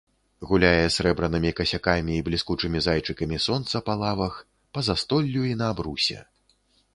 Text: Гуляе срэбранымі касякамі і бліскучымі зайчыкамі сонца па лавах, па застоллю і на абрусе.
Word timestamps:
Гуляе 0.51 0.85
срэбранымі 0.95 1.51
касякамі 1.59 2.13
і 2.19 2.23
бліскучымі 2.29 2.81
зайчыкамі 2.87 3.37
сонца 3.45 3.83
па 3.91 3.97
лавах, 4.01 4.41
па 4.79 4.85
застоллю 4.89 5.45
і 5.53 5.61
на 5.63 5.71
абрусе. 5.77 6.19